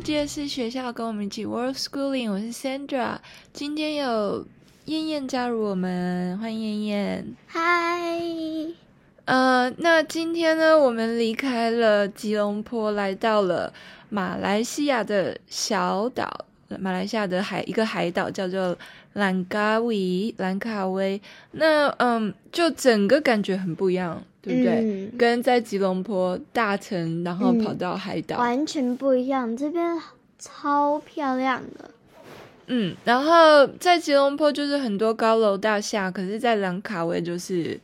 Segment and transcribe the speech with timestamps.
[0.00, 2.30] 世界是学校，跟我们一起 World Schooling。
[2.32, 3.18] 我是 Sandra，
[3.52, 4.46] 今天有
[4.86, 7.36] 燕燕加入我们，欢迎燕燕。
[7.46, 8.18] 嗨，
[9.26, 13.74] 呃，那今天呢，我们离开了吉隆坡，来到了
[14.08, 16.46] 马来西亚的小岛，
[16.78, 18.78] 马来西亚的海一个海岛叫做
[19.12, 21.20] 兰卡威，兰卡威。
[21.50, 24.24] 那嗯，就整个感觉很不一样。
[24.42, 24.72] 对不对？
[24.80, 29.56] 嗯、跟在吉隆坡大城，然后跑到海岛，嗯、完全不一样。
[29.56, 29.98] 这边
[30.38, 31.90] 超漂亮的。
[32.68, 37.78] 嗯，然后在吉隆坡就是很多高楼大厦，可是，在兰卡威就是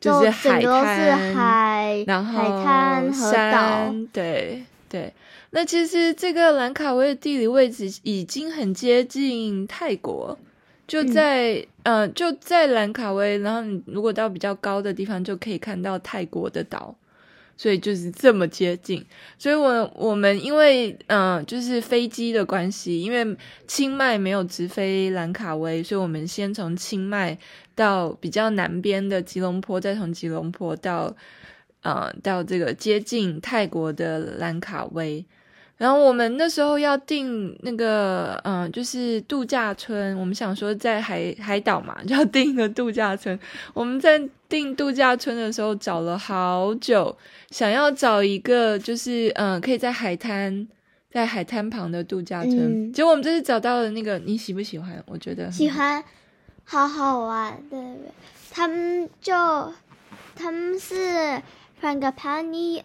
[0.00, 3.94] 就是海滩，海，然后海滩和岛。
[4.12, 5.12] 对对，
[5.50, 10.38] 那其实这个兰卡威的地理位置已经很接近泰国。
[10.90, 11.54] 就在
[11.84, 16.92] 嗯、呃，就在兰卡威，然后你如果到比较高的地方，就可以看到泰国的岛，
[17.56, 19.06] 所以就是这么接近。
[19.38, 23.36] 所以我我们因为嗯、呃，就是飞机的关系，因为
[23.68, 27.38] 清迈没有直飞兰卡威，所以我们先从清迈
[27.76, 31.14] 到比较南边的吉隆坡，再从吉隆坡到
[31.82, 35.24] 呃到这个接近泰国的兰卡威。
[35.80, 40.14] 然后我们那时候要订那个，嗯，就是度假村。
[40.18, 43.40] 我们想说在海海岛嘛，就要订一个度假村。
[43.72, 47.16] 我们在订度假村的时候找了好久，
[47.50, 50.68] 想要找一个就是，嗯，可以在海滩，
[51.10, 52.58] 在海滩旁的度假村。
[52.58, 55.02] 嗯、结果我们这次找到了那个，你喜不喜欢？
[55.06, 56.04] 我觉得喜欢，
[56.64, 57.58] 好好玩。
[57.70, 58.12] 对对，
[58.50, 59.32] 他们就
[60.36, 61.40] 他们是
[61.80, 62.82] Frangipani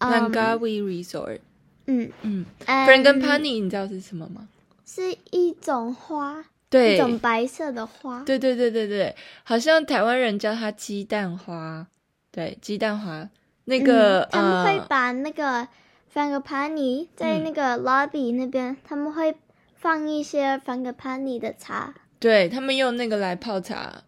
[0.00, 1.38] Langkawi Resort。
[1.86, 4.48] 嗯嗯，Frangipani 你知道是什么吗？
[4.86, 8.22] 是一种花，对，一种白色的花。
[8.24, 11.86] 对对对对对，好像台湾人叫它鸡蛋花，
[12.30, 13.28] 对，鸡蛋花。
[13.64, 15.66] 那个、嗯、他们会把那个
[16.12, 19.34] Frangipani 在那个 lobby 那边，嗯、他们会
[19.74, 21.94] 放一些 Frangipani 的茶。
[22.18, 24.02] 对，他们用那个来泡茶，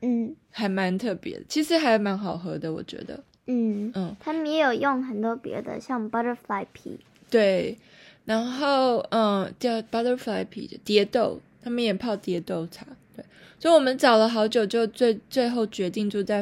[0.00, 3.22] 嗯，还蛮特别的，其实还蛮好喝的，我觉得。
[3.46, 6.98] 嗯嗯，他们也有用很多别的，像 Butterfly pea。
[7.36, 7.76] 对，
[8.24, 12.86] 然后嗯，叫 butterfly pea 蝶豆，他们也泡蝶豆茶。
[13.14, 13.22] 对，
[13.60, 16.40] 所以我们找了好久，就最最后决定住在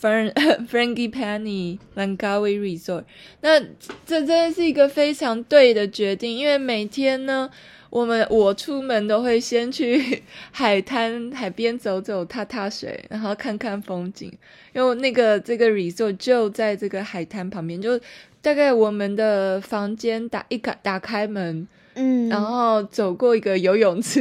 [0.00, 3.04] Frangipani Langkawi Resort。
[3.42, 3.60] 那
[4.06, 7.50] 这真的是一个非常对的决定，因为每天呢，
[7.90, 14.32] 我们我出门都会先去 海滩海边走走、踏踏水，然后看看风景，
[14.72, 18.00] 因为那个这个 resort 就在这个海滩旁边，就。
[18.44, 24.20] 大概我们的房间打一开打开门，嗯，然后走过一个游泳池，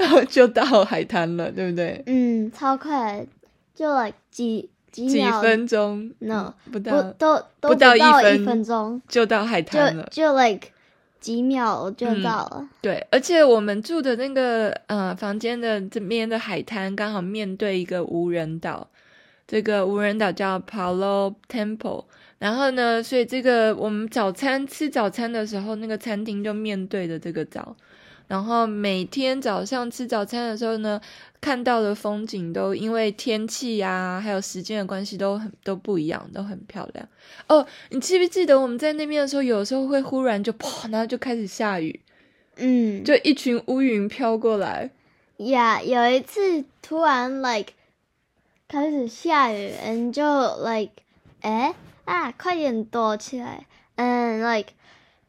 [0.00, 2.02] 然 后就到海滩了，对不对？
[2.06, 3.24] 嗯，超快，
[3.72, 3.86] 就
[4.32, 10.70] 几几几分钟，no，不到，不都都不到一分，分钟就到海滩了，就就 like
[11.20, 12.58] 几秒就到了。
[12.62, 12.68] 嗯。
[12.82, 18.88] 对，而且我们住的那个呃房间的这边的海滩刚好面对一个无人岛，
[19.46, 22.06] 这个无人岛叫 Paulo Temple。
[22.38, 27.74] 然后呢，所以这个我们早餐吃早餐的时候，那个餐厅就面对着这个岛。
[28.28, 31.00] 然后每天早上吃早餐的时候呢，
[31.40, 37.08] 看到的风景都因为天气啊，还有时间的关系都很都不一样，都很漂亮。
[37.46, 42.00] 哦，你记不记得我们在那边的时候，有时候会忽然就砰，然后就开始下雨，
[42.56, 44.90] 嗯，就一群乌云飘过来。
[45.36, 47.74] 呀，yeah, 有一次突然 like
[48.66, 50.22] 开始下雨，and 就
[50.64, 50.92] like
[51.42, 51.74] 哎。
[52.06, 53.66] 啊，快点躲起来！
[53.96, 54.70] 嗯，like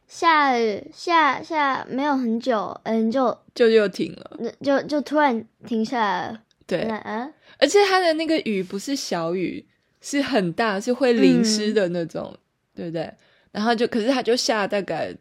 [0.08, 6.42] 下雨下下没有很久，嗯，就就又停了，就就突然停下来了。
[6.66, 9.66] 对，嗯，而且它的那个雨不是小雨，
[10.02, 12.40] 是很大，是会淋湿的那种，嗯、
[12.76, 13.14] 对不对？
[13.52, 15.14] 然后就，可是它就下大概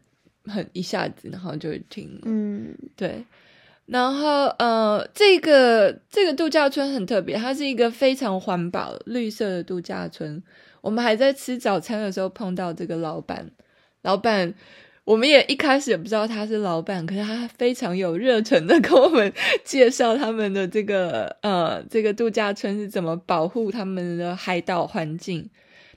[0.45, 2.21] 很一下子，然后就停了。
[2.25, 3.25] 嗯，对。
[3.87, 10.43] 然后，呃，这个这个度假村很特别，它是一个非常环保、绿色的度假村。
[10.81, 13.49] 我们还在吃早餐的时候碰到这个老板，
[14.01, 14.53] 老板，
[15.03, 19.31] 我们也一开始也不知道他是老板，可是他非常有热忱的 跟我们
[19.63, 25.49] 介绍他们的这个呃这个度假村是怎么保护他们的海岛环境。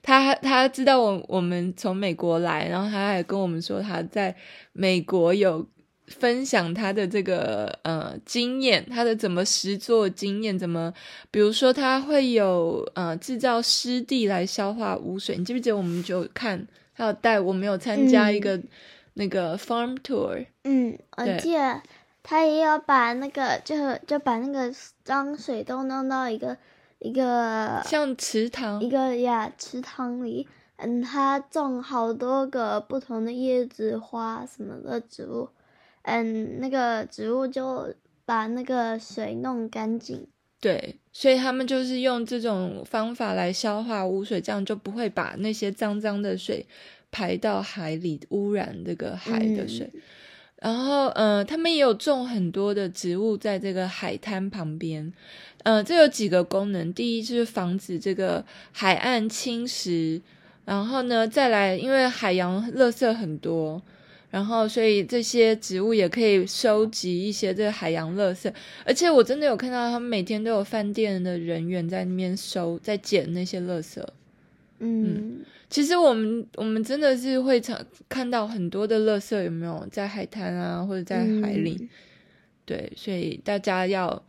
[0.03, 4.35] 他他知道我我们从美国来，然后他还跟我们说他在
[4.73, 5.67] 美国有。
[6.11, 10.93] 分享他的这个呃经验，他的怎么实作经验，怎么
[11.31, 15.39] 比如说他会有呃制造湿地来消化污水。
[15.39, 18.69] 你记不记得我们就看他有带我们有参加一个、嗯、
[19.15, 20.45] 那个 farm tour？
[20.65, 21.81] 嗯，我记得对
[22.23, 23.75] 他也有把那个就
[24.07, 24.71] 就把那个
[25.03, 26.57] 脏水都弄到一个
[26.99, 30.47] 一个像池塘一个呀池塘里。
[30.83, 35.47] 嗯，他种好多个不同的叶子、花什么的植物，
[36.03, 37.95] 嗯，那个植物就
[38.25, 40.27] 把那个水弄干净。
[40.61, 46.67] 对，所以他们就是用这种方法来消化污水，这样就不会把那些脏脏的水
[47.11, 49.91] 排到海里，污染这个海的水。
[49.95, 50.03] 嗯、
[50.57, 55.11] 然后，呃，他们也有种很多的植物在这个海滩旁边。
[55.63, 60.21] 呃，这有几个功能，第一就是防止这个海岸侵蚀。
[60.67, 63.83] 然后呢，再来，因为海洋垃圾很多，
[64.31, 68.53] 然后所以这些植物也可以收集一些这个海洋垃圾。
[68.85, 74.01] 而且我真的有看到他们每天都有饭店的人员在那边收，在捡那些垃圾。
[74.79, 77.79] 嗯，嗯，其实我们我们真的是会常
[78.09, 81.77] 看到很多的垃圾，有没有在海滩啊，或者在海里？
[81.81, 81.89] 嗯、
[82.65, 84.25] 对，所以大家要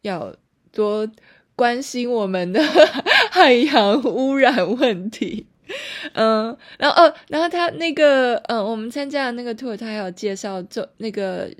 [0.00, 0.34] 要
[0.72, 1.06] 多
[1.54, 2.60] 关心我们的
[3.30, 5.46] 海洋污染问题。
[6.14, 11.50] 嗯，然后哦，然后他那个，嗯，我们参加的那个 tour，他还有介绍种那个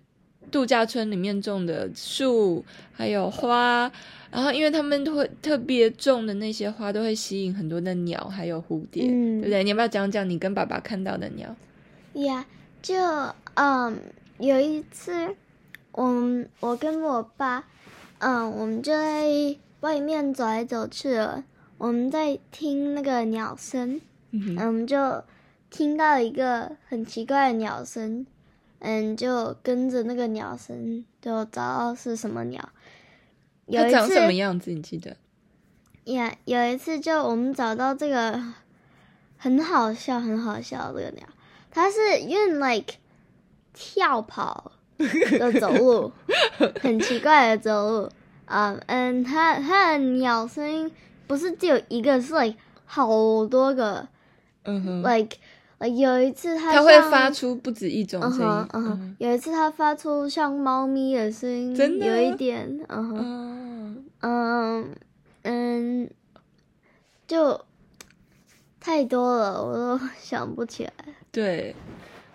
[0.50, 3.90] 度假村里面种的树，还有花，
[4.30, 9.64] 然后因为他们会特别种的那些花，都会吸引很多的鸟，还有蝴蝶，嗯、对不对？
[9.64, 11.54] 你要不要讲讲你跟爸爸看到的鸟？
[12.14, 12.44] 呀、yeah，
[12.82, 12.94] 就
[13.54, 13.98] 嗯，
[14.38, 15.34] 有一次，
[15.92, 17.64] 我我跟我爸，
[18.18, 21.44] 嗯，我们就在外面走来走去了。
[21.82, 24.00] 我们在听那个鸟声，
[24.30, 25.24] 嗯，我们，就
[25.68, 28.24] 听到一个很奇怪的鸟声，
[28.78, 32.68] 嗯，就跟着那个鸟声，就找到是什么鸟。
[33.66, 34.70] 有一次，什么样子？
[34.70, 35.16] 你记得？
[36.04, 38.40] 呀，有一次就我们找到这个
[39.36, 41.26] 很好笑、很好笑的这个鸟，
[41.72, 42.94] 它是用 like
[43.74, 46.12] 跳跑的走路，
[46.80, 48.08] 很奇怪的走路，
[48.46, 50.88] 嗯嗯，它它的鸟声音。
[51.32, 54.06] 不是只有一个，是 like 好多个，
[54.64, 55.38] 嗯哼，like
[55.78, 64.94] like 有一次它它会发出不止一种声音，嗯哼，有一次它发出像猫咪的声音，真的，有一点，嗯哼，嗯
[65.44, 66.10] 嗯，
[67.26, 67.58] 就
[68.78, 70.92] 太多了，我都想不起来。
[71.30, 71.74] 对，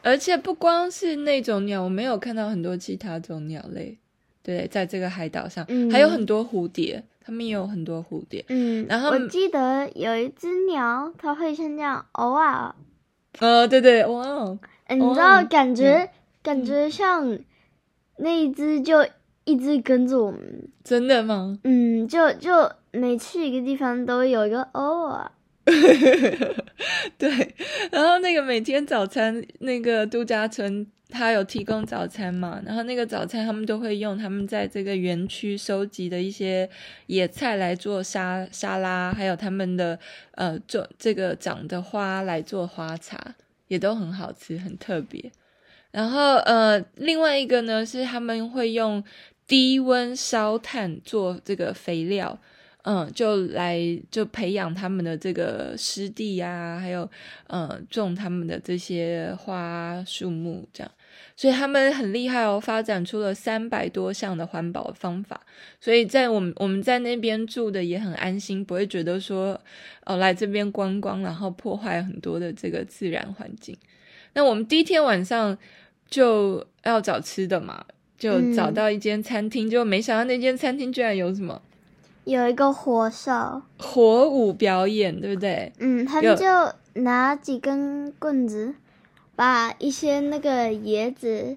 [0.01, 3.99] 而且不光是那种鸟，我没有看到很多其他种鸟类，
[4.41, 7.03] 对，在这个海岛上，嗯，还有很多蝴蝶。
[7.27, 12.73] 他们也有很多蝴蝶，嗯，然后我记得有一只鸟，它会像这样，偶尔，
[13.39, 14.57] 呃，对对，哇哦，
[14.87, 16.09] 你知道，感觉、嗯、
[16.41, 17.37] 感觉像
[18.19, 19.05] 那一只就
[19.43, 21.59] 一直跟着我们，真的吗？
[21.65, 25.29] 嗯，就就每去一个地方都有一个偶尔，
[27.17, 27.55] 对，
[27.91, 30.87] 然后那个每天早餐那个度假村。
[31.09, 32.61] 他有提供早餐嘛？
[32.65, 36.69] 然后那个早餐他们都会用他们在这个园区收集的一些
[37.05, 39.97] 野菜来做沙沙拉，还有他们的
[40.31, 43.17] 呃做这个长的花来做花茶，
[43.69, 45.31] 也都很好吃，很特别。
[45.91, 49.01] 然后呃，另外一个呢是他们会用
[49.47, 52.37] 低温烧炭做这个肥料，
[52.89, 53.77] 嗯，就来
[54.09, 57.09] 就培养他们的这个湿地啊，还有
[57.47, 60.89] 呃种他们的这些花树木这样。
[61.35, 65.41] 所以他们很厉害哦，发展出了三百多项的环保方法。
[65.81, 69.59] 所以在我们我们在那边住的也很安心，不会觉得说
[70.05, 73.75] 哦来这边观光，然后破坏很多的这个自然环境。
[74.33, 75.57] 那我们第一天晚上
[76.09, 77.83] 就要找吃的嘛，
[78.17, 81.61] 就找到一间餐厅，就没想到那间餐厅居然有什么，
[82.27, 85.71] 有一个火烧火舞表演，对不对？
[85.79, 86.45] 嗯，他们就
[87.01, 88.75] 拿几根棍子。
[89.35, 91.55] 把一些那个椰子，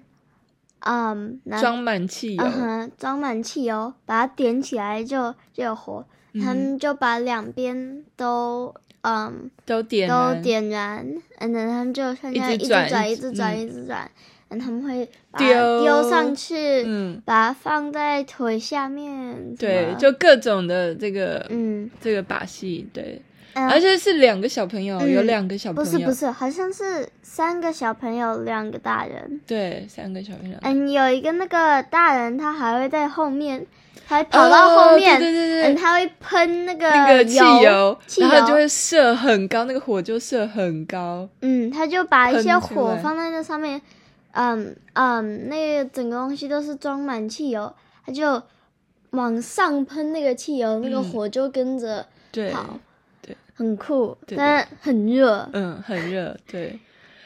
[0.81, 6.05] 嗯，装满汽油，嗯，装满汽油，把它点起来就就有火。
[6.33, 11.03] 嗯、他们就把两边都，嗯，都点都点燃，
[11.39, 14.11] 嗯，然后他们就现在一直转，一直转，一直转，
[14.59, 23.21] 他们会丢丢上去，嗯，把它放在腿下面，对，就各种的这个，嗯，这个把戏，对。
[23.53, 29.41] 嗯、而且是两个小朋友，嗯、有两个小朋友，不是不是，好像是三个小朋友，两个大人。
[29.45, 30.55] 对，三个小朋友。
[30.61, 33.67] 嗯，有一个那个大人，他还会在后面，
[34.07, 41.27] 他跑到后面，哦、对对对，嗯，他会喷那个那个汽油，汽油，然后就会射很高，那个火就射很高。
[41.41, 43.81] 嗯，他就把一些火放在那上面，
[44.31, 47.73] 嗯嗯，那个整个东西都是装满汽油，
[48.05, 48.41] 他就
[49.11, 52.05] 往上喷那个汽油，嗯、那个火就跟着
[52.51, 52.79] 跑。
[53.21, 55.47] 对很酷，但很热。
[55.53, 56.35] 嗯，很热。
[56.47, 56.79] 对，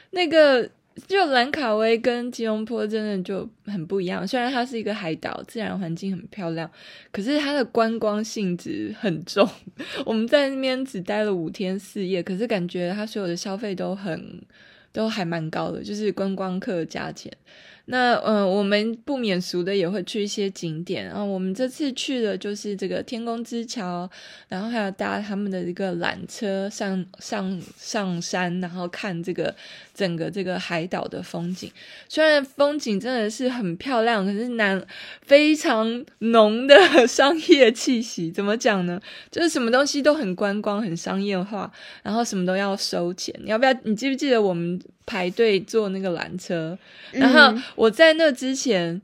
[0.09, 0.69] 那个
[1.07, 4.27] 就兰卡威跟吉隆坡真的就很不一样。
[4.27, 6.69] 虽然它是一个海岛，自然环境很漂亮，
[7.11, 9.47] 可是它的观光性质很重。
[10.05, 14.41] 我们在那边只待了五天四夜，可是感觉它所有的消费都很
[14.95, 17.29] 都还蛮高的，就是观光客价钱。
[17.87, 21.23] 那嗯、我们不免俗的也会去一些景点啊。
[21.23, 24.09] 我们这次去的就是这个天空之桥，
[24.47, 29.53] 然后还有搭他们的一个缆车上上上山，然后看这个
[29.93, 31.71] 整个这个海岛的风景。
[32.09, 34.83] 虽然风景真的是很漂亮，可是南
[35.21, 36.75] 非常浓的
[37.07, 38.31] 商业气息。
[38.31, 38.99] 怎么讲呢？
[39.29, 43.33] 就是什么东西都很观光、很商业化，然后什么都要收钱。
[43.43, 43.73] 你要不要？
[43.83, 46.77] 你记不记得我们排队坐那个缆车，
[47.11, 47.61] 然后？
[47.75, 49.01] 我在那之前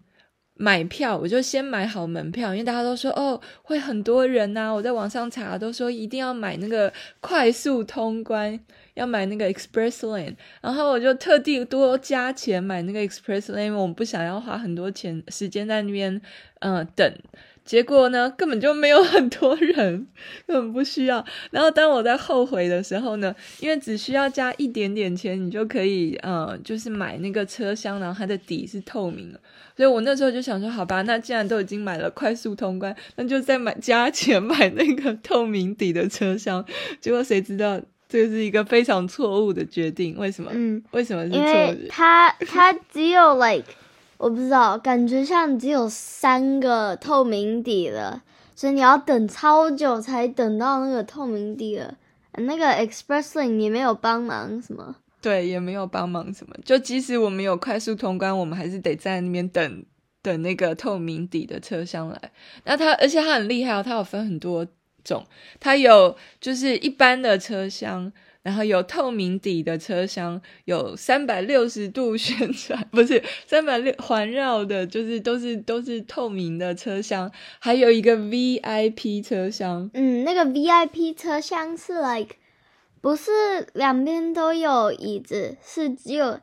[0.56, 4.72] 买票，我就先买好门票，因为大家都说哦会很多人呐、啊。
[4.72, 8.60] 我在网上查都说一定要买那个快速通关，
[8.94, 16.22] 要买那个 Express Lane，然后我就特地多加钱买那个 Express Lane，我不想要花很多钱时间在那边
[16.60, 17.16] 嗯、呃、等。
[17.64, 20.08] 结果呢，根本就没有很多人，
[20.48, 21.24] 根本不需要。
[21.52, 29.40] 然后当我在后悔的时候呢，因为只需要加一点点钱，你就可以，呃，就是买那个车厢，然后它的底是透明的。
[29.78, 36.66] 所以我那时候就想说，好吧，那既然都已经买了快速通关，那就再买加钱买那个透明底的车厢。
[37.00, 40.18] 结果谁知道这是一个非常错误的决定？
[40.18, 40.52] 为什么？
[40.54, 41.46] 嗯，为什么是错的？
[41.46, 43.66] 因为它它只有 like。
[44.22, 48.22] 我不知道，感觉像只有三个透明底了，
[48.56, 51.96] 所以你要等超久才等到那个透明底了。
[52.34, 56.56] 那个 Express Lane 也没有帮忙什么，对，也没有帮忙什么。
[56.64, 59.84] 就即使我们有快速通关，我们还是得在那边等
[60.22, 62.32] 等那个透明底的车厢来。
[62.66, 64.68] 那它，而且它很厉害哦，它有分很多
[65.04, 65.26] 种，
[65.60, 68.14] 它有就是一般的车厢。
[68.44, 79.90] 然后有透明底的车厢，有三百六十度旋转， 不是三百六环绕的，就是都是都是透明的车厢，还有一个 VIP 车厢。
[79.94, 82.36] 嗯，那个 VIP 车厢是 like
[83.00, 83.32] 不是
[83.74, 86.40] 两边都有椅子，是只有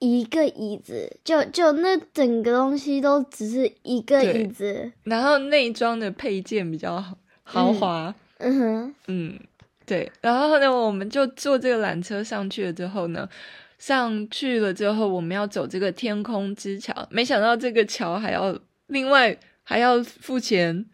[0.00, 4.90] 一个椅子，就就那整个东西都只是一个椅子。
[5.04, 7.04] 然后内装的配件比较
[7.44, 8.12] 豪华。
[8.38, 9.40] 嗯，嗯哼，嗯。
[9.84, 13.28] 对，然后呢，我们就坐这个缆车上去了之后呢，
[13.78, 20.86] 上去了之后，我们要走这个天空之桥，没想到这个桥还要另外还要付钱，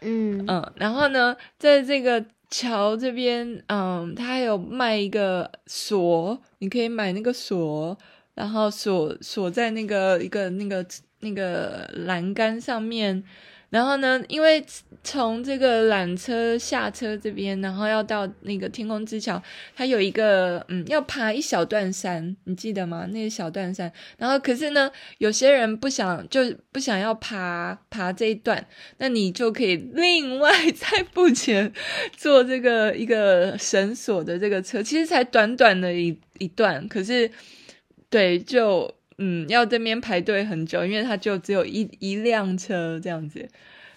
[0.00, 7.96] 嗯嗯，然后呢，在这个桥这边，嗯，他还有卖一个锁，你可以买那个锁，
[8.34, 10.84] 然后锁锁在那个一个那个
[11.20, 13.22] 那个栏杆上面。
[13.70, 14.64] 然后呢，因为
[15.02, 19.42] 从这个缆车下车这边，然后要到那个天空之桥，
[19.74, 23.06] 它有一个嗯，要爬一小段山，你记得吗？
[23.10, 23.92] 那个小段山。
[24.18, 28.64] 然后可是呢，有些人不想，就不想要爬爬这一段，
[28.98, 31.72] 那你就可以另外再付钱
[32.16, 37.30] 坐这个 一个绳索的这个车，其实才短短的一一段，可是
[38.08, 38.95] 对，就。
[39.18, 43.48] 嗯，要这边排队很久，因为它就只有一一辆车这样子，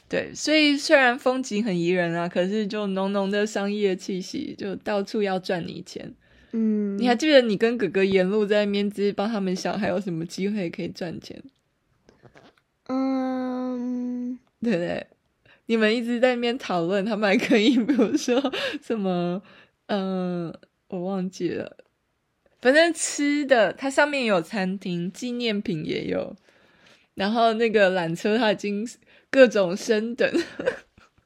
[0.07, 6.13] 对，所以虽然风景很宜人啊，可是就浓浓的商业气息，就到处要赚你钱。
[6.51, 11.41] 嗯，你还记得你跟哥哥沿路在那边，只是帮他们想还有什么机会可以赚钱？
[12.87, 15.05] 嗯，对不对？
[15.67, 18.41] 你们一直在那边讨论，他们还可以，比如说
[18.81, 19.39] 什么，
[19.85, 20.51] 嗯，
[20.87, 21.77] 我忘记了。
[22.61, 26.35] 反正吃的，它上面有餐厅，纪念品也有。
[27.15, 28.87] 然后那个缆车，它已经
[29.29, 30.31] 各种升等，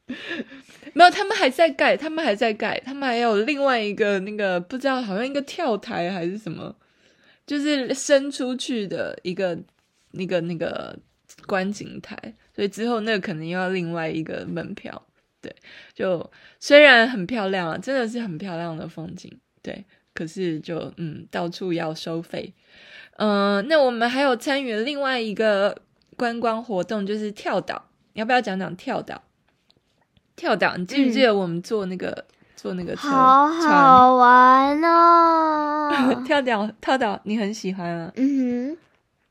[0.93, 6.75] 没有，他们还在盖，他们还在盖，他们还有另外一个那个不知道，好像一个跳台还是什么，
[7.45, 9.55] 就是伸出去的一个
[10.11, 10.97] 那个那个
[11.45, 12.15] 观景台，
[12.55, 15.07] 所以之后那个可能又要另外一个门票。
[15.41, 15.53] 对，
[15.93, 19.85] 就虽然很漂亮啊，真的是很漂亮的风景，对。
[20.13, 22.53] 可是就嗯，到处要收费，
[23.17, 25.75] 嗯、呃，那我们还有参与另外一个
[26.15, 27.85] 观光活动，就是跳岛。
[28.13, 29.23] 你要不要讲讲跳岛？
[30.35, 33.07] 跳岛，你记不记得我们坐那个、嗯、坐那个车？
[33.09, 35.91] 好好玩哦！
[36.25, 38.11] 跳岛，跳岛，你很喜欢啊？
[38.15, 38.77] 嗯哼，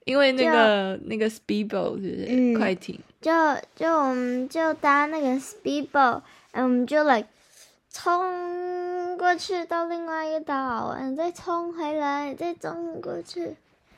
[0.05, 2.99] 因为那个那个 speedboat 是不是、嗯、快艇？
[3.21, 3.31] 就
[3.77, 6.23] 就我们就搭那个 speedboat，
[6.53, 7.25] 然后我们就来
[7.89, 8.82] 冲。
[9.23, 13.55] 过去到另外一个岛，嗯，再冲回来，再冲过去。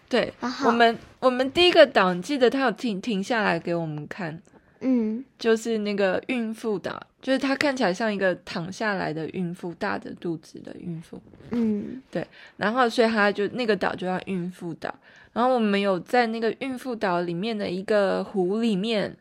[0.07, 0.31] 对，
[0.67, 4.39] 我们我们第一个岛，记得他有停停下来给我们看，
[4.81, 11.19] 嗯，就是那个孕妇岛，就是它看起来像一个躺下来的孕妇，大着肚子的孕妇。
[11.53, 12.27] 嗯，对。
[12.59, 14.95] 然后所以它就那个岛就叫孕妇岛。
[15.33, 19.17] 然后我们有在那个孕妇岛里面的一个湖里面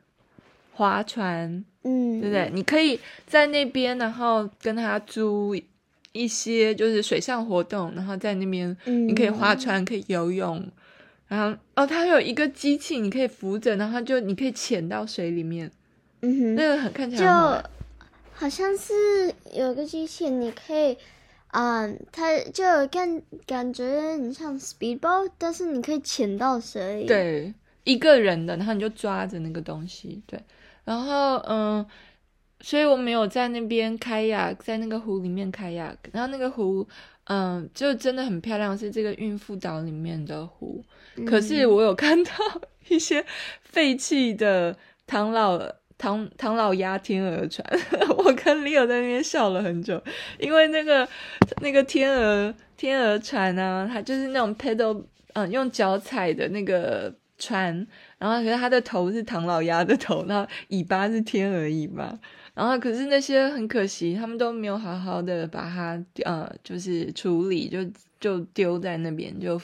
[0.73, 2.51] 划船，嗯，对不对？
[2.53, 5.55] 你可以在那边，然后跟他租
[6.13, 10.57] 一些就是水上活动，然后在那边你可以划船，可以游泳。
[10.57, 10.71] 嗯
[11.25, 15.71] 然后哦，它有一个机器，你可以扶着，然后就你可以潜到水里面。
[16.21, 17.69] 嗯哼，那个很看起来就
[18.33, 20.95] 好像是有个机器，你可以，
[21.47, 27.07] 嗯，它就感感觉你像 speedboat，但是你可以潜到水里。
[27.07, 27.51] 对，
[27.83, 30.21] 一个人的，然后你就抓着那个东西。
[30.27, 30.39] 对，
[30.83, 31.83] 然后嗯，
[32.63, 36.87] 所以我没有在那边开亚，在那个湖里面开亚，然后那个湖。
[37.25, 40.83] 嗯，就真的很漂亮，是这个孕妇岛里面的湖。
[41.15, 42.31] 嗯、可是我有看到
[42.89, 43.25] 一些
[43.61, 44.75] 废弃的
[45.07, 45.57] 唐老
[45.97, 47.65] 唐唐老鸭天鹅船，
[48.17, 50.03] 我跟 Leo 在那边笑了很久，
[50.37, 51.07] 因为那个
[51.61, 55.01] 那个天鹅天鹅船啊，它就是那种 pedal，
[55.31, 62.19] 嗯，用脚踩的那个船，然后可是它的头是唐老鸭的头，然后尾巴是天鹅尾巴。
[62.55, 67.79] 然后，可是那些很可惜，他们都没有好好的把它呃，就是处理，就
[68.19, 69.59] 就丢在那边，就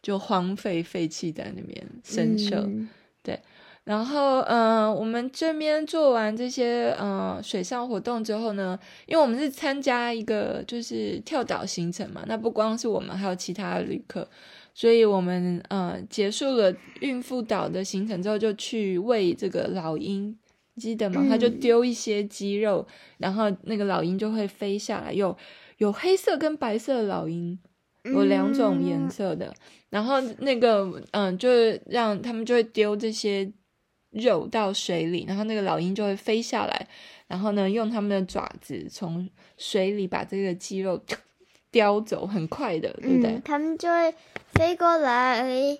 [0.00, 2.56] 就荒废废弃在那边生锈。
[2.56, 2.88] 嗯、
[3.22, 3.38] 对，
[3.84, 14.26] 然后呃，我们这边做完这些呃水上活动之后呢，因为我们是参加一个就是跳岛行程嘛，那不光是我们，还有其他的旅客，
[14.72, 20.34] 所以我们呃结束了孕妇岛的行程之后，就去喂这个老鹰。
[20.80, 21.26] 记得吗？
[21.28, 25.12] 他就丢一些鸡肉，嗯、然后那个老鹰就会飞下来。
[25.12, 25.36] 有
[25.76, 27.58] 有黑色跟白色的老鹰，
[28.04, 29.46] 有两种颜色的。
[29.46, 29.54] 嗯、
[29.90, 33.52] 然后那个嗯，就是让他们就会丢这些
[34.10, 36.88] 肉到水里，然后那个老鹰就会飞下来，
[37.28, 41.00] 然后呢，用他们的爪子从水里把这个鸡肉
[41.70, 43.32] 叼走，很快的，对不对？
[43.32, 44.14] 嗯、他们就会
[44.54, 45.78] 飞过来。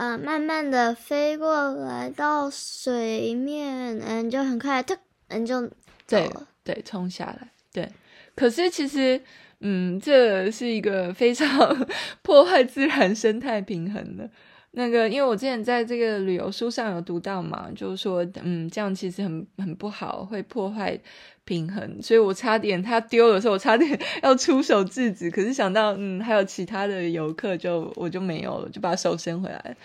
[0.00, 4.96] 嗯、呃，慢慢的飞过来到水面，嗯，就很快，突，
[5.28, 5.70] 嗯，就
[6.06, 6.26] 对
[6.64, 7.86] 对冲下来，对。
[8.34, 9.20] 可是其实，
[9.60, 11.86] 嗯，这是一个非常
[12.22, 14.30] 破坏自然生态平衡的。
[14.72, 20.96] 那个，因为我之前在这个旅游书上有读到嘛，就是说，嗯，这样其实很很不好，会破坏
[21.44, 22.00] 平衡。
[22.00, 29.76] 所以我差点他丢的时候，我差点 要出手制止，可是想到，嗯，还有其他的游客就，我就没有了，就把手伸回来。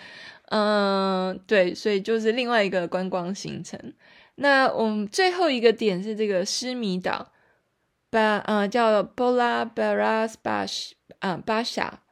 [0.50, 3.92] 嗯，对，所以就是另外一个观光行程。
[4.36, 7.32] 那我们最后一个点是这个狮迷岛，
[8.08, 12.02] 巴，呃，叫波拉巴拉斯巴什，啊，巴沙，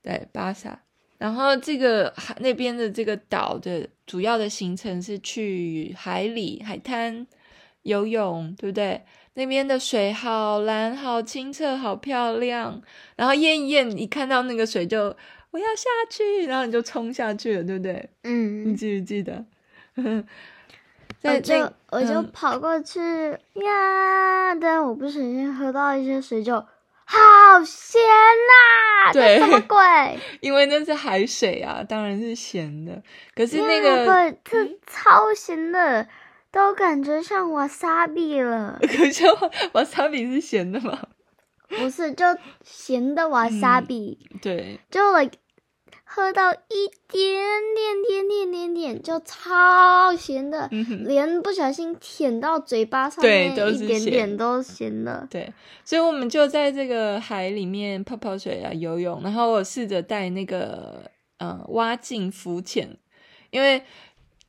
[0.00, 0.83] 对，巴沙。
[1.18, 7.26] 然后这个海那边的这个岛的主要的行程是去海里海滩
[7.82, 9.02] 游泳，对不对？
[9.34, 12.82] 那边的水好蓝、好清澈、好漂亮。
[13.16, 15.14] 然后燕燕一看到那个水就
[15.50, 18.10] 我要下去，然后你就冲下去了，对不对？
[18.24, 19.44] 嗯，你记不记得？
[21.20, 26.64] 在我就我就跑过去、嗯、呀，但我不小心喝到一些水就。
[27.04, 29.12] 好咸呐！
[29.12, 29.78] 这，什么鬼？
[30.40, 33.02] 因为那是海水啊，当然是咸的。
[33.34, 36.08] 可是那个，对，这超咸的，嗯、
[36.50, 38.78] 都感觉像瓦萨比了。
[38.82, 39.24] 可是
[39.72, 40.98] 瓦萨比是咸的吗？
[41.68, 42.24] 不是，就
[42.62, 44.18] 咸的瓦萨比。
[44.40, 45.32] 对，就 like。
[46.14, 47.42] 喝到一点
[47.74, 55.26] 点点点点点就超咸的，嗯、连不小心舔到嘴巴上面一点点都咸的。
[55.28, 55.52] 对，
[55.84, 62.96] 所以我们就在这个海里面泡泡水啊，游泳，然后我试着带那个呃蛙镜浮潜，
[63.50, 63.82] 因为。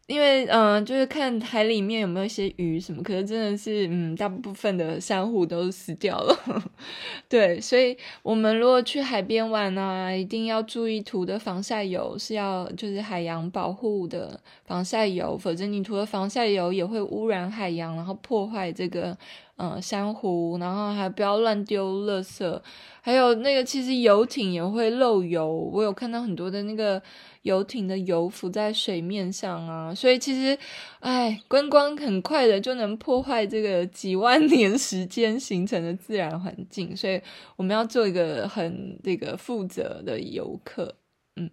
[0.08, 6.38] 因为嗯、就是看海里面有没有一些鱼什么，可是真的是嗯，大部分的珊瑚都死掉了。
[7.28, 19.18] 对，所以我们如果去海边玩啊，一定要注意涂的防晒油是要就是海洋保护的防晒油，否则你涂的防晒油也会污染海洋，然后破坏这个
[19.58, 22.62] 嗯珊瑚，然后还不要乱丢垃圾。
[23.02, 27.02] 还有那个，其实游艇也会漏油，我有看到很多的那个
[27.46, 30.58] 游艇的油浮在水面上啊，所以其实，
[31.00, 37.22] 哎，观光很快的就能破坏这个几万年时间形成的自然环境，所以
[37.56, 40.96] 我们要做一个很这个负责的游客。
[41.36, 41.50] 嗯，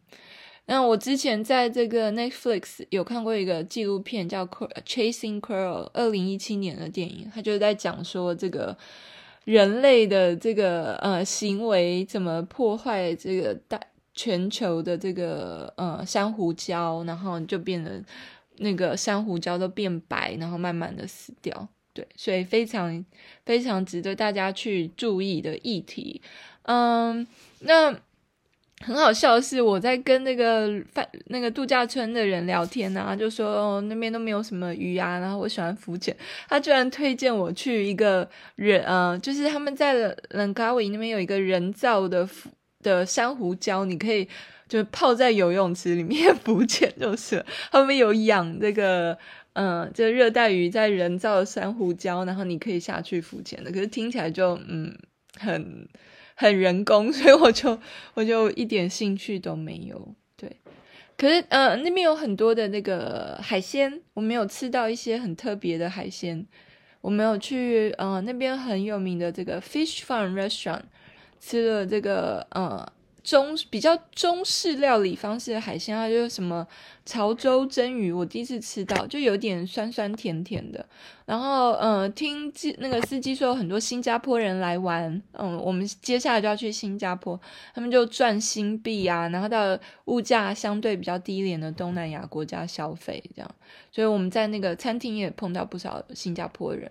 [0.65, 4.47] 那我之前在这个 Netflix 有看过一个纪录片叫
[4.87, 8.77] 《Chasing Coral》，二零一七年的电影，它就是在讲说这个。
[9.45, 13.77] 人类的这个呃行为怎么破坏这个大
[14.15, 18.03] 全球的这个呃珊瑚礁，然后就变得
[18.59, 21.69] 那个珊瑚礁都变白，然后慢慢的死掉。
[21.95, 23.05] 对，所以非常
[23.45, 26.23] 非常值得大家去注意的议题。
[26.63, 27.27] 嗯，
[27.61, 27.95] 那
[28.81, 36.17] 很好笑的是，我在跟那个饭那个度假村的人聊天啊，就说哦，那边都没有什么鱼啊，然后我喜欢浮潜，
[36.49, 42.27] 他居然推荐我去一个人，呃，就是他们在冷卡威那边有一个人造的
[42.83, 44.29] 的珊瑚礁，你可以
[44.69, 49.17] 就泡在游泳池里面 浮潜，就是他们有养这个。
[49.55, 53.71] 嗯，这热带鱼在人造珊瑚礁，然后你可以下去浮潜的。
[53.71, 54.97] 可是听起来就嗯，
[55.39, 55.87] 很
[56.35, 57.79] 很人工，所以我就
[58.15, 60.15] 我就一点兴趣都没有。
[60.39, 60.57] 对，
[61.19, 66.47] 可是呃，那边有很多的那个海鲜，我没有吃到一些很特别的海鲜。
[67.03, 70.85] 我没有去呃那边很有名的这个 Fish Farm Restaurant
[71.43, 72.87] 吃了这个呃。
[73.25, 76.67] 中比较中式料理方式的海鲜啊，就是什么
[77.07, 80.85] 潮州蒸鱼，我第一次吃到，就有点酸酸甜甜的。
[81.25, 87.41] 然后，嗯，听那个司机说很多新加坡人来玩，嗯，我们接下来就要去新加坡，
[87.73, 93.49] 他们就赚新币啊，然后到物价相对比较低廉的东南亚国家消费，这样。
[93.93, 96.91] 所以我们在那个餐厅也碰到不少新加坡人，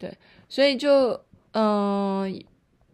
[0.00, 0.12] 对，
[0.48, 1.20] 所以就，
[1.52, 2.42] 嗯，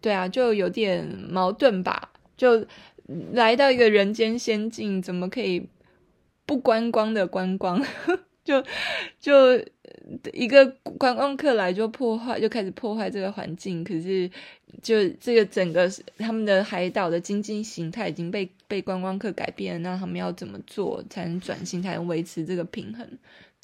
[0.07, 2.13] 对啊，就有点矛盾吧。
[2.37, 2.65] 就
[3.33, 5.69] 来到一个人间仙境，怎么可以
[6.47, 7.85] 不观光的观光？
[8.45, 8.63] 就
[9.19, 9.61] 就
[10.33, 10.65] 一个
[10.97, 13.83] 观光客来就破坏，就开始破坏这个环境。
[13.83, 14.31] 可是
[14.81, 23.05] 就这个整个他们的海岛的经济形态已经被被观光客改变了，那他们要怎么做才能转型，才能维持这个平衡？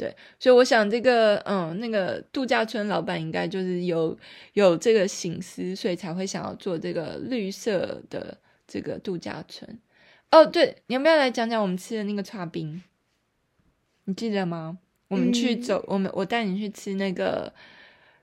[0.03, 4.17] 对，所以我想这个嗯，那个度假村老板应该就是有
[4.55, 8.39] 有这个心思，所以才会想要做这个绿色的。
[8.65, 9.79] 这个度假村
[10.31, 12.83] 哦，对，你要不要来讲讲我们吃的那个剉冰？
[14.05, 14.79] 你记得吗？
[15.09, 17.53] 我们去走，嗯、我们我带你去吃那个，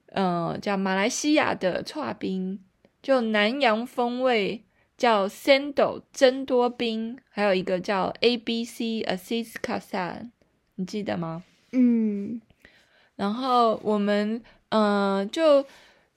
[0.07, 2.59] 呃，叫马来西亚的剉冰，
[3.03, 4.63] 就南洋风味，
[4.97, 10.29] 叫 Sendo 珍多冰，还有一个叫 ABC Asis Kasar，
[10.75, 11.43] 你记得吗？
[11.71, 12.41] 嗯，
[13.15, 15.65] 然后我们呃，就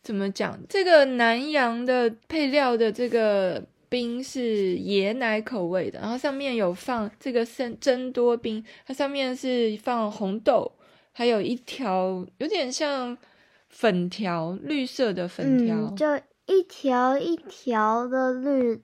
[0.02, 3.64] 怎么讲这个南洋的配料的这个。
[3.92, 10.72] 冰是椰奶口味的，然后上面有放这个生珍多冰，它上面是放红豆，
[11.12, 13.14] 还有一条有点像
[13.68, 16.06] 粉条，绿色的粉条，嗯，就
[16.46, 18.80] 一条一条的绿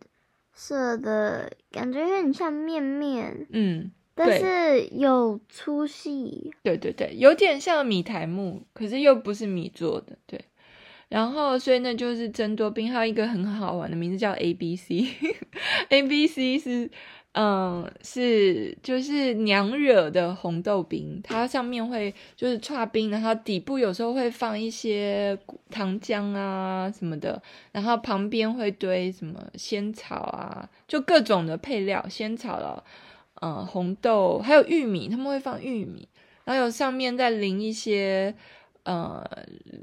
[0.53, 10.41] 色的，感觉有点像面面，嗯，但是有粗细，对对对，有点像米苔木，可是又不是米做的，对。
[11.09, 16.91] 然后，所以那就是真多冰，还有一个很好玩的名字叫 A B C，A B C 是，
[17.33, 25.39] 嗯，是就是娘惹的红豆冰，它上面会就是剉冰，然后底部有时候会放一些
[25.71, 32.85] 糖浆啊什么的，然后旁边会堆什么仙草啊，就各种的配料，仙草了，
[33.41, 36.09] 嗯，红豆还有玉米，他们会放玉米，
[36.45, 38.35] 然后有上面再淋一些。
[38.85, 39.23] 呃，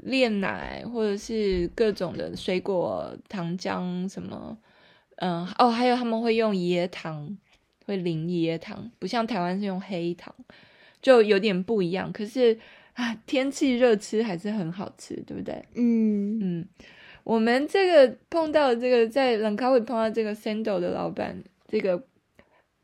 [0.02, 4.58] 炼奶或者是各种的水果糖浆什么，
[5.18, 7.38] 嗯、呃，哦，还有他们会用椰糖，
[7.84, 10.34] 会淋椰糖，不像台湾是用黑糖，
[11.00, 12.12] 就有点不一样。
[12.12, 12.58] 可是
[12.94, 15.64] 啊，天气热吃还是很好吃，对不对？
[15.76, 16.68] 嗯嗯，
[17.22, 22.02] 我们这个碰到这个在冷卡威碰到这个 Sando 的老板，这个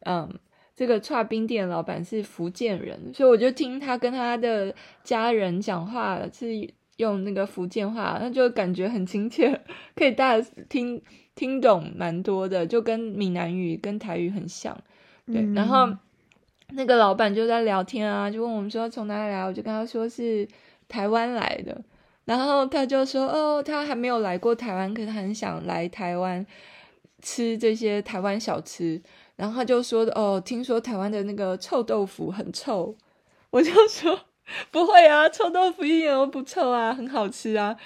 [0.04, 0.32] 嗯。
[0.74, 6.48] 这个剉冰店老板是福建人，所以我就听他跟他的家人讲话是
[6.96, 9.60] 用那个福建话，那就感觉很亲切，
[9.94, 11.00] 可以大听
[11.34, 14.76] 听懂蛮多的，就跟闽南语跟台语很像。
[15.26, 15.88] 对，嗯、然后
[16.70, 20.46] 那个老板就在聊天啊，就问我们说从哪里来，我就跟他说是
[20.88, 21.82] 台湾来的，
[22.24, 26.44] 然后他就说哦，他还没有来过台湾，可是他很想来台湾
[27.22, 29.00] 吃这些台湾小吃。
[29.36, 32.94] 然后他就说：“哦，听说台湾的那个臭豆腐很臭。”
[33.50, 34.20] 我就说
[34.70, 37.76] ：“不会啊，臭豆腐一点都不臭啊，很好吃啊。”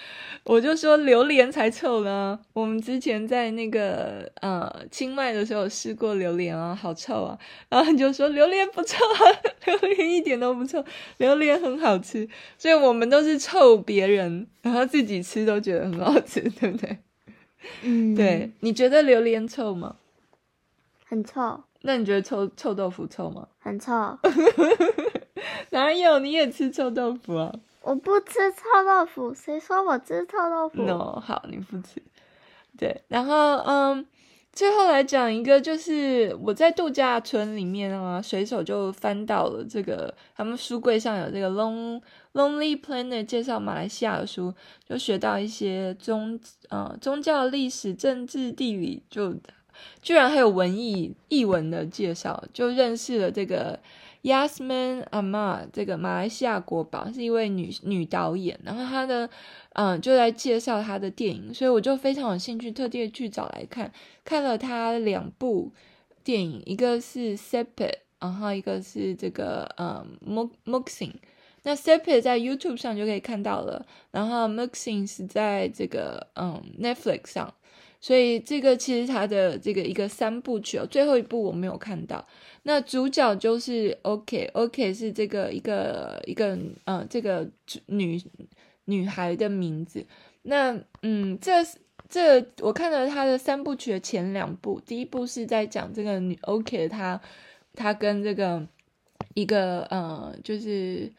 [0.45, 2.39] 我就说：“榴莲才臭呢。
[2.53, 7.39] 我们之前在那个呃清迈的时候试过榴莲啊，好臭啊。”
[7.71, 9.23] 然后他就说：“榴莲不臭啊，
[9.67, 10.85] 榴莲一点都不臭，
[11.19, 16.99] 榴莲很好吃。”所以我们都是臭别人，然后自己吃都觉得很好吃，对不对？
[17.83, 19.97] 嗯，对，你觉得榴莲臭吗？
[21.05, 23.47] 很臭，那你觉得臭臭豆腐臭吗？
[23.61, 23.93] 很臭，
[25.71, 26.19] 哪有？
[26.19, 27.55] 你也吃臭豆腐啊？
[27.83, 32.03] 我不吃臭豆腐，谁说我吃臭豆腐？no，好，你不吃。
[32.77, 34.05] 对，然后嗯，
[34.57, 42.01] 最后来讲一个，就是我在度假村里面啊，随手就翻到了这个，他们书柜上有这个《Lon
[42.33, 44.55] Lonely Planet》介绍马来西亚的书，
[44.89, 46.41] 就学到一些宗
[46.71, 49.35] 呃宗教历史、政治、地理，就
[50.01, 53.79] 居然还有文艺译文的介绍，就认识了这个。
[54.27, 59.31] Yasmin Aman 这个马来西亚国宝是一位女女导演，然后她的
[59.75, 63.93] 嗯就在介绍她的电影，所以我就非常有兴趣，特地去找来看，
[64.25, 65.71] 看了她两部
[66.25, 70.19] 电影，一个是 Separate 然后一个是这个嗯
[70.65, 71.13] Muxing。
[71.63, 77.55] 那 Separate 在 YouTube 上就可以看到了，然后 Muxing 是在这个嗯 Netflix 上，
[78.01, 82.27] 所以这个其实它的这个一个三部曲哦，最后一部我没有看到。
[82.65, 87.49] 那主角就是 OK，OK 是这个一个一个呃这个
[87.87, 88.21] 女
[88.87, 90.05] 女孩的名字。
[90.43, 91.65] 那嗯，这
[92.09, 97.21] 这我看了他的三部曲的前两部，第一部是在讲这个女 OK，她
[97.75, 98.67] 她跟这个
[99.35, 101.13] 一个呃就是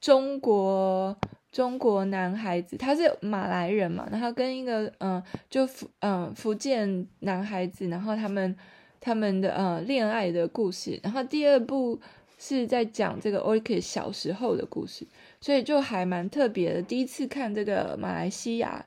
[0.00, 1.16] 中国
[1.52, 8.56] 中国男孩子，他是马来人嘛，然后跟一个嗯、呃、就福嗯、呃、福建男孩子，然后他们。
[9.04, 12.00] 他们的呃恋爱的故事，然后第二部
[12.38, 15.04] 是在讲这个 Orchid 小时候的故事，
[15.40, 16.80] 所以就还蛮特别的。
[16.80, 18.86] 第一次看这个马来西亚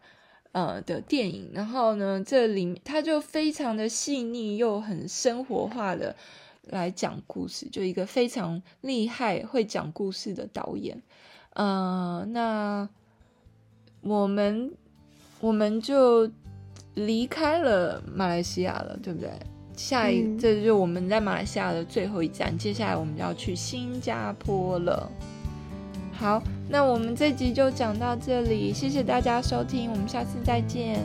[0.53, 6.15] 呃的电影，然后呢，这里他就非常的细腻又很生活化的
[6.61, 11.01] 来讲故事，就一个非常厉害会讲故事的导演。
[11.55, 12.87] 呃，那
[14.01, 14.71] 我们
[15.41, 16.29] 我们就
[16.93, 19.29] 离开了马来西亚了，对不对？
[19.75, 25.11] 下一，这就是我们在马来西亚的最后一站，嗯、接下来我们就要去新加坡了。
[26.13, 31.01] 好，那我们这集就讲到这里，谢谢大家收听，我们下次再见，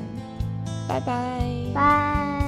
[0.88, 1.40] 拜拜，
[1.74, 2.39] 拜。